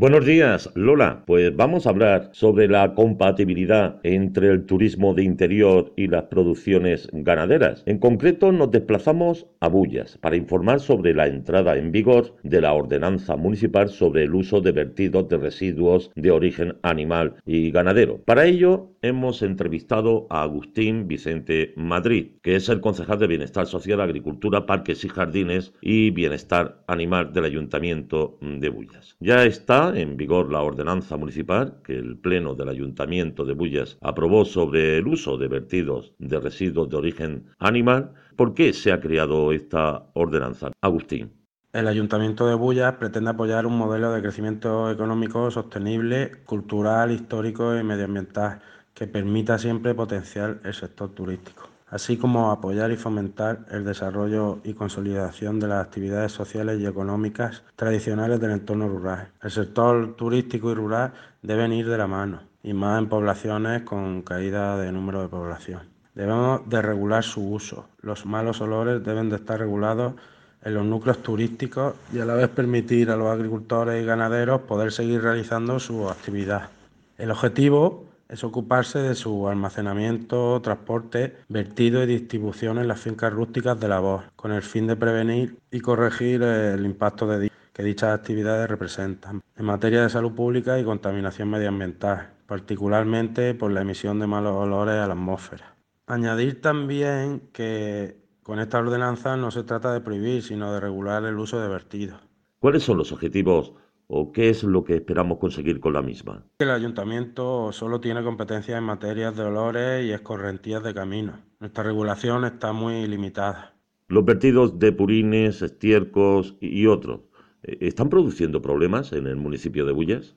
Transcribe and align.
Buenos 0.00 0.24
días, 0.24 0.70
Lola. 0.76 1.24
Pues 1.26 1.54
vamos 1.54 1.86
a 1.86 1.90
hablar 1.90 2.30
sobre 2.32 2.68
la 2.68 2.94
compatibilidad 2.94 4.00
entre 4.02 4.48
el 4.48 4.64
turismo 4.64 5.12
de 5.12 5.24
interior 5.24 5.92
y 5.94 6.06
las 6.06 6.22
producciones 6.22 7.06
ganaderas. 7.12 7.82
En 7.84 7.98
concreto, 7.98 8.50
nos 8.50 8.70
desplazamos 8.70 9.46
a 9.60 9.68
Bullas 9.68 10.16
para 10.16 10.36
informar 10.36 10.80
sobre 10.80 11.12
la 11.12 11.26
entrada 11.26 11.76
en 11.76 11.92
vigor 11.92 12.34
de 12.42 12.62
la 12.62 12.72
ordenanza 12.72 13.36
municipal 13.36 13.90
sobre 13.90 14.24
el 14.24 14.34
uso 14.34 14.62
de 14.62 14.72
vertidos 14.72 15.28
de 15.28 15.36
residuos 15.36 16.10
de 16.14 16.30
origen 16.30 16.78
animal 16.80 17.34
y 17.44 17.70
ganadero. 17.70 18.22
Para 18.24 18.46
ello, 18.46 18.92
hemos 19.02 19.42
entrevistado 19.42 20.26
a 20.30 20.44
Agustín 20.44 21.08
Vicente 21.08 21.74
Madrid, 21.76 22.36
que 22.40 22.56
es 22.56 22.70
el 22.70 22.80
concejal 22.80 23.18
de 23.18 23.26
Bienestar 23.26 23.66
Social, 23.66 24.00
Agricultura, 24.00 24.64
Parques 24.64 25.04
y 25.04 25.10
Jardines 25.10 25.74
y 25.82 26.10
Bienestar 26.10 26.82
Animal 26.86 27.34
del 27.34 27.44
Ayuntamiento 27.44 28.38
de 28.40 28.70
Bullas. 28.70 29.16
Ya 29.20 29.44
está 29.44 29.89
en 29.96 30.16
vigor 30.16 30.50
la 30.50 30.62
ordenanza 30.62 31.16
municipal 31.16 31.80
que 31.84 31.96
el 31.96 32.18
Pleno 32.18 32.54
del 32.54 32.68
Ayuntamiento 32.68 33.44
de 33.44 33.54
Bullas 33.54 33.98
aprobó 34.00 34.44
sobre 34.44 34.98
el 34.98 35.06
uso 35.06 35.36
de 35.36 35.48
vertidos 35.48 36.14
de 36.18 36.40
residuos 36.40 36.88
de 36.88 36.96
origen 36.96 37.46
animal. 37.58 38.12
¿Por 38.36 38.54
qué 38.54 38.72
se 38.72 38.92
ha 38.92 39.00
creado 39.00 39.52
esta 39.52 40.06
ordenanza? 40.14 40.70
Agustín. 40.80 41.32
El 41.72 41.86
Ayuntamiento 41.86 42.46
de 42.46 42.54
Bullas 42.54 42.94
pretende 42.94 43.30
apoyar 43.30 43.66
un 43.66 43.78
modelo 43.78 44.12
de 44.12 44.22
crecimiento 44.22 44.90
económico 44.90 45.50
sostenible, 45.50 46.32
cultural, 46.44 47.12
histórico 47.12 47.76
y 47.76 47.84
medioambiental 47.84 48.60
que 48.92 49.06
permita 49.06 49.56
siempre 49.58 49.94
potenciar 49.94 50.60
el 50.64 50.74
sector 50.74 51.10
turístico 51.10 51.70
así 51.90 52.16
como 52.16 52.50
apoyar 52.50 52.90
y 52.90 52.96
fomentar 52.96 53.66
el 53.70 53.84
desarrollo 53.84 54.58
y 54.64 54.74
consolidación 54.74 55.60
de 55.60 55.68
las 55.68 55.84
actividades 55.84 56.32
sociales 56.32 56.80
y 56.80 56.86
económicas 56.86 57.62
tradicionales 57.76 58.40
del 58.40 58.52
entorno 58.52 58.88
rural. 58.88 59.28
El 59.42 59.50
sector 59.50 60.14
turístico 60.14 60.70
y 60.70 60.74
rural 60.74 61.12
deben 61.42 61.72
ir 61.72 61.88
de 61.88 61.98
la 61.98 62.06
mano, 62.06 62.40
y 62.62 62.72
más 62.72 62.98
en 62.98 63.08
poblaciones 63.08 63.82
con 63.82 64.22
caída 64.22 64.76
de 64.78 64.92
número 64.92 65.22
de 65.22 65.28
población. 65.28 65.82
Debemos 66.14 66.68
de 66.68 66.82
regular 66.82 67.22
su 67.24 67.52
uso. 67.52 67.86
Los 68.02 68.26
malos 68.26 68.60
olores 68.60 69.04
deben 69.04 69.30
de 69.30 69.36
estar 69.36 69.58
regulados 69.58 70.14
en 70.62 70.74
los 70.74 70.84
núcleos 70.84 71.22
turísticos 71.22 71.94
y 72.12 72.18
a 72.18 72.24
la 72.24 72.34
vez 72.34 72.48
permitir 72.48 73.10
a 73.10 73.16
los 73.16 73.28
agricultores 73.28 74.02
y 74.02 74.06
ganaderos 74.06 74.62
poder 74.62 74.92
seguir 74.92 75.22
realizando 75.22 75.78
su 75.78 76.08
actividad. 76.08 76.68
El 77.16 77.30
objetivo 77.30 78.09
es 78.30 78.44
ocuparse 78.44 79.00
de 79.00 79.16
su 79.16 79.48
almacenamiento, 79.48 80.60
transporte, 80.62 81.36
vertido 81.48 82.02
y 82.02 82.06
distribución 82.06 82.78
en 82.78 82.86
las 82.86 83.00
fincas 83.00 83.32
rústicas 83.32 83.78
de 83.80 83.88
la 83.88 83.98
voz, 83.98 84.22
con 84.36 84.52
el 84.52 84.62
fin 84.62 84.86
de 84.86 84.94
prevenir 84.94 85.58
y 85.70 85.80
corregir 85.80 86.42
el 86.42 86.86
impacto 86.86 87.28
que 87.72 87.82
dichas 87.82 88.16
actividades 88.16 88.70
representan 88.70 89.42
en 89.56 89.64
materia 89.64 90.02
de 90.02 90.10
salud 90.10 90.32
pública 90.32 90.78
y 90.78 90.84
contaminación 90.84 91.50
medioambiental, 91.50 92.30
particularmente 92.46 93.54
por 93.54 93.72
la 93.72 93.80
emisión 93.80 94.20
de 94.20 94.28
malos 94.28 94.54
olores 94.54 94.94
a 94.94 95.08
la 95.08 95.14
atmósfera. 95.14 95.74
Añadir 96.06 96.60
también 96.60 97.48
que 97.52 98.16
con 98.44 98.60
esta 98.60 98.78
ordenanza 98.78 99.36
no 99.36 99.50
se 99.50 99.64
trata 99.64 99.92
de 99.92 100.00
prohibir, 100.00 100.42
sino 100.42 100.72
de 100.72 100.80
regular 100.80 101.24
el 101.24 101.38
uso 101.38 101.60
de 101.60 101.68
vertidos. 101.68 102.20
¿Cuáles 102.60 102.82
son 102.82 102.98
los 102.98 103.10
objetivos 103.10 103.72
o 104.12 104.32
qué 104.32 104.48
es 104.48 104.64
lo 104.64 104.82
que 104.82 104.96
esperamos 104.96 105.38
conseguir 105.38 105.78
con 105.78 105.92
la 105.92 106.02
misma? 106.02 106.44
El 106.58 106.70
ayuntamiento 106.70 107.70
solo 107.70 108.00
tiene 108.00 108.24
competencias 108.24 108.76
en 108.76 108.84
materias 108.84 109.36
de 109.36 109.44
olores 109.44 110.04
y 110.04 110.10
escorrentías 110.10 110.82
de 110.82 110.92
camino. 110.92 111.38
Nuestra 111.60 111.84
regulación 111.84 112.44
está 112.44 112.72
muy 112.72 113.06
limitada. 113.06 113.76
Los 114.08 114.24
vertidos 114.24 114.80
de 114.80 114.90
purines, 114.90 115.62
estiércos 115.62 116.56
y 116.60 116.86
otros, 116.88 117.20
eh, 117.62 117.78
¿están 117.82 118.08
produciendo 118.08 118.60
problemas 118.60 119.12
en 119.12 119.28
el 119.28 119.36
municipio 119.36 119.86
de 119.86 119.92
Bullas? 119.92 120.34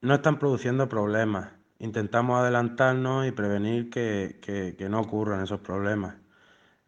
No 0.00 0.14
están 0.14 0.38
produciendo 0.38 0.88
problemas. 0.88 1.50
Intentamos 1.78 2.38
adelantarnos 2.38 3.26
y 3.26 3.32
prevenir 3.32 3.90
que, 3.90 4.40
que 4.40 4.88
no 4.88 5.00
ocurran 5.00 5.42
esos 5.42 5.60
problemas. 5.60 6.16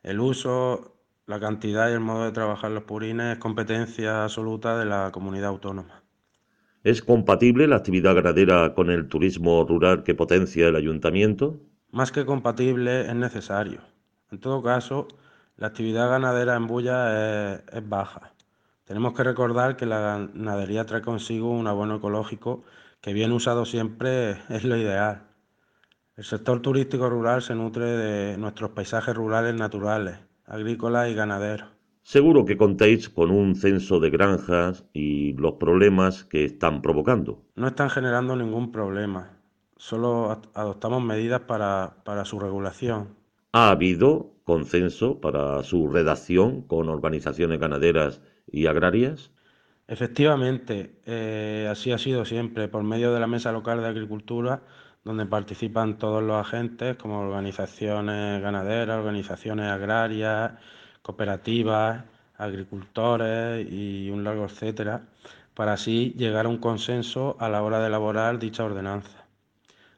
El 0.02 0.20
uso, 0.20 0.96
la 1.27 1.39
cantidad 1.39 1.90
y 1.90 1.92
el 1.92 2.01
modo 2.01 2.24
de 2.24 2.33
trabajar 2.33 2.70
los 2.70 2.85
purines 2.85 3.35
es 3.35 3.39
competencia 3.39 4.24
absoluta 4.24 4.79
de 4.79 4.86
la 4.86 5.11
comunidad 5.12 5.51
autónoma. 5.51 6.02
¿Es 6.84 7.00
compatible 7.00 7.68
la 7.68 7.76
actividad 7.76 8.16
ganadera 8.16 8.74
con 8.74 8.90
el 8.90 9.06
turismo 9.06 9.64
rural 9.64 10.02
que 10.02 10.16
potencia 10.16 10.66
el 10.66 10.74
ayuntamiento? 10.74 11.60
Más 11.92 12.10
que 12.10 12.26
compatible, 12.26 13.02
es 13.02 13.14
necesario. 13.14 13.82
En 14.32 14.40
todo 14.40 14.64
caso, 14.64 15.06
la 15.56 15.68
actividad 15.68 16.08
ganadera 16.08 16.56
en 16.56 16.66
Bulla 16.66 17.54
es, 17.72 17.88
baja. 17.88 18.32
Tenemos 18.84 19.14
que 19.14 19.22
recordar 19.22 19.76
que 19.76 19.86
la 19.86 20.00
ganadería 20.00 20.84
trae 20.84 21.02
consigo 21.02 21.50
un 21.50 21.68
abono 21.68 21.96
ecológico 21.96 22.64
que 23.00 23.12
bien 23.12 23.30
usado 23.30 23.64
siempre 23.64 24.38
es 24.48 24.64
lo 24.64 24.76
ideal. 24.76 25.22
El 26.16 26.24
sector 26.24 26.60
turístico 26.62 27.08
rural 27.08 27.42
se 27.42 27.54
nutre 27.54 27.84
de 27.84 28.38
nuestros 28.38 28.70
paisajes 28.70 29.14
rurales 29.14 29.54
naturales, 29.54 30.18
agrícolas 30.46 31.08
y 31.10 31.14
ganaderos. 31.14 31.71
Seguro 32.02 32.45
que 32.45 32.57
contéis 32.57 33.08
con 33.08 33.30
un 33.30 33.55
censo 33.55 34.01
de 34.01 34.11
granjas 34.11 34.85
y 34.92 35.35
los 35.35 35.55
problemas 35.55 36.24
que 36.24 36.45
están 36.45 36.83
provocando. 36.83 37.42
No 37.55 37.68
están 37.68 37.90
generando 37.90 38.35
ningún 38.35 38.73
problema, 38.73 39.39
solo 39.77 40.42
adoptamos 40.55 41.02
medidas 41.02 41.42
para, 41.42 42.24
su 42.24 42.41
regulación. 42.41 43.17
¿Ha 43.52 43.70
habido 43.70 44.33
consenso 44.45 45.20
para 45.20 45.62
su 45.62 45.89
redacción 45.89 46.62
con 46.62 46.89
organizaciones 46.89 47.61
ganaderas 47.61 48.20
y 48.51 48.67
agrarias? 48.67 49.30
Efectivamente, 49.86 51.01
eh, 51.07 51.68
así 51.70 51.92
ha 51.92 51.98
sido 51.98 52.24
siempre, 52.24 52.67
por 52.67 52.83
medio 52.83 53.12
de 53.12 53.20
la 53.20 53.27
Mesa 53.29 53.52
Local 53.52 53.80
de 53.80 53.89
Agricultura, 53.89 54.62
donde 55.05 55.27
participan 55.27 55.98
todos 55.98 56.23
los 56.23 56.36
agentes, 56.36 56.96
como 56.96 57.20
organizaciones 57.20 58.42
ganaderas, 58.42 58.98
organizaciones 58.98 59.67
agrarias, 59.67 60.52
cooperativas, 61.02 62.05
agricultores 62.36 63.67
y 63.70 64.11
un 64.11 64.24
largo 64.24 64.45
etcétera, 64.45 65.02
para 65.55 65.74
así 65.74 66.14
llegar 66.17 66.46
a 66.46 66.48
un 66.48 66.58
consenso 66.58 67.36
a 67.39 67.48
la 67.48 67.63
hora 67.63 67.80
de 67.80 67.89
elaborar 67.89 68.39
dicha 68.39 68.64
ordenanza. 68.64 69.27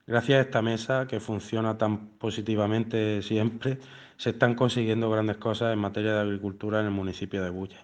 Gracias 0.07 0.39
a 0.39 0.43
esta 0.43 0.63
mesa, 0.63 1.07
que 1.07 1.21
funciona 1.21 1.79
tan 1.79 2.09
positivamente 2.19 3.23
siempre, 3.23 3.79
se 4.17 4.31
están 4.31 4.55
consiguiendo 4.55 5.11
grandes 5.11 5.39
cosas 5.39 5.73
en 5.73 5.79
materia 5.79 6.15
de 6.15 6.21
agricultura 6.21 6.81
en 6.81 6.87
el 6.87 6.93
municipio 6.93 7.43
de 7.43 7.51
Bullas. 7.51 7.81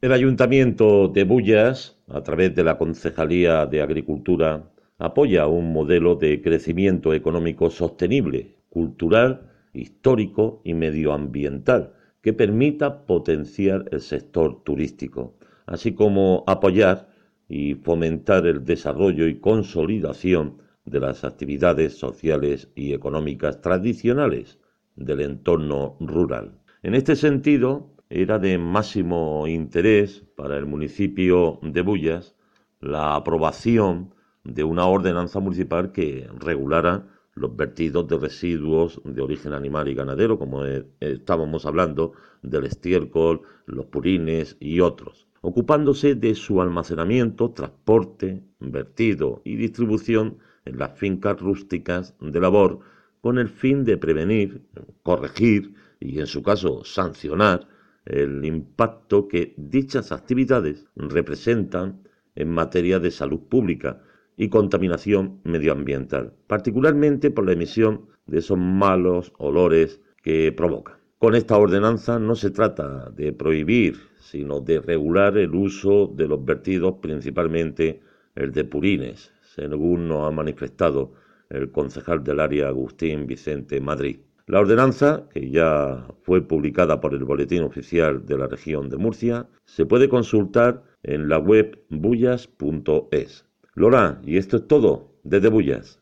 El 0.00 0.12
Ayuntamiento 0.12 1.08
de 1.08 1.24
Bullas, 1.24 1.96
a 2.08 2.22
través 2.22 2.54
de 2.54 2.62
la 2.62 2.78
Concejalía 2.78 3.66
de 3.66 3.82
Agricultura, 3.82 4.62
apoya 4.98 5.46
un 5.46 5.72
modelo 5.72 6.14
de 6.14 6.40
crecimiento 6.42 7.12
económico 7.14 7.70
sostenible, 7.70 8.54
cultural, 8.68 9.50
histórico 9.72 10.60
y 10.62 10.74
medioambiental, 10.74 11.94
que 12.24 12.32
permita 12.32 13.04
potenciar 13.04 13.84
el 13.92 14.00
sector 14.00 14.64
turístico, 14.64 15.34
así 15.66 15.92
como 15.92 16.42
apoyar 16.46 17.10
y 17.50 17.74
fomentar 17.74 18.46
el 18.46 18.64
desarrollo 18.64 19.26
y 19.28 19.40
consolidación 19.40 20.56
de 20.86 21.00
las 21.00 21.22
actividades 21.22 21.98
sociales 21.98 22.70
y 22.74 22.94
económicas 22.94 23.60
tradicionales 23.60 24.58
del 24.96 25.20
entorno 25.20 25.98
rural. 26.00 26.62
En 26.82 26.94
este 26.94 27.14
sentido, 27.14 27.92
era 28.08 28.38
de 28.38 28.56
máximo 28.56 29.46
interés 29.46 30.24
para 30.34 30.56
el 30.56 30.64
municipio 30.64 31.58
de 31.60 31.82
Bullas 31.82 32.34
la 32.80 33.16
aprobación 33.16 34.14
de 34.44 34.64
una 34.64 34.86
ordenanza 34.86 35.40
municipal 35.40 35.92
que 35.92 36.26
regulara 36.40 37.06
los 37.34 37.56
vertidos 37.56 38.06
de 38.08 38.18
residuos 38.18 39.00
de 39.04 39.20
origen 39.22 39.52
animal 39.52 39.88
y 39.88 39.94
ganadero, 39.94 40.38
como 40.38 40.64
e, 40.64 40.86
estábamos 41.00 41.66
hablando, 41.66 42.12
del 42.42 42.64
estiércol, 42.64 43.42
los 43.66 43.86
purines 43.86 44.56
y 44.60 44.80
otros, 44.80 45.26
ocupándose 45.40 46.14
de 46.14 46.34
su 46.34 46.60
almacenamiento, 46.60 47.50
transporte, 47.50 48.42
vertido 48.60 49.42
y 49.44 49.56
distribución 49.56 50.38
en 50.64 50.78
las 50.78 50.98
fincas 50.98 51.40
rústicas 51.40 52.14
de 52.20 52.40
labor, 52.40 52.80
con 53.20 53.38
el 53.38 53.48
fin 53.48 53.84
de 53.84 53.96
prevenir, 53.96 54.66
corregir 55.02 55.74
y, 55.98 56.20
en 56.20 56.26
su 56.26 56.42
caso, 56.42 56.84
sancionar 56.84 57.66
el 58.04 58.44
impacto 58.44 59.28
que 59.28 59.54
dichas 59.56 60.12
actividades 60.12 60.86
representan 60.94 62.02
en 62.34 62.50
materia 62.50 62.98
de 62.98 63.10
salud 63.10 63.40
pública, 63.48 64.02
y 64.36 64.48
contaminación 64.48 65.40
medioambiental, 65.44 66.32
particularmente 66.46 67.30
por 67.30 67.46
la 67.46 67.52
emisión 67.52 68.06
de 68.26 68.38
esos 68.38 68.58
malos 68.58 69.32
olores 69.38 70.00
que 70.22 70.52
provocan. 70.52 70.96
Con 71.18 71.34
esta 71.34 71.56
ordenanza 71.56 72.18
no 72.18 72.34
se 72.34 72.50
trata 72.50 73.10
de 73.10 73.32
prohibir, 73.32 73.96
sino 74.18 74.60
de 74.60 74.80
regular 74.80 75.38
el 75.38 75.54
uso 75.54 76.06
de 76.14 76.28
los 76.28 76.44
vertidos, 76.44 76.96
principalmente 77.00 78.00
el 78.34 78.52
de 78.52 78.64
purines, 78.64 79.32
según 79.42 80.08
nos 80.08 80.26
ha 80.26 80.30
manifestado 80.30 81.12
el 81.48 81.70
concejal 81.70 82.24
del 82.24 82.40
área 82.40 82.68
Agustín 82.68 83.26
Vicente 83.26 83.80
Madrid. 83.80 84.18
La 84.46 84.60
ordenanza, 84.60 85.26
que 85.32 85.50
ya 85.50 86.06
fue 86.20 86.42
publicada 86.42 87.00
por 87.00 87.14
el 87.14 87.24
Boletín 87.24 87.62
Oficial 87.62 88.26
de 88.26 88.36
la 88.36 88.46
Región 88.46 88.90
de 88.90 88.98
Murcia, 88.98 89.48
se 89.64 89.86
puede 89.86 90.10
consultar 90.10 90.82
en 91.02 91.30
la 91.30 91.38
web 91.38 91.82
bullas.es. 91.88 93.46
Lola, 93.76 94.20
y 94.24 94.36
esto 94.36 94.56
es 94.58 94.68
todo 94.68 95.18
desde 95.24 95.48
Bullas. 95.48 96.00